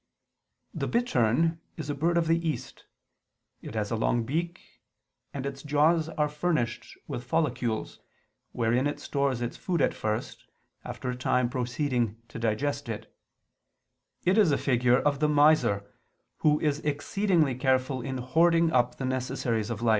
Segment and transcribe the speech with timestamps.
[0.73, 2.85] The bittern is a bird of the East:
[3.61, 4.81] it has a long beak,
[5.31, 7.99] and its jaws are furnished with follicules,
[8.51, 10.47] wherein it stores its food at first,
[10.83, 13.15] after a time proceeding to digest it:
[14.25, 15.87] it is a figure of the miser,
[16.37, 19.89] who is excessively careful in hoarding up the necessaries of life.